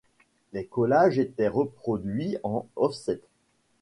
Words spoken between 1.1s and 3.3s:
étaient reproduits en offset.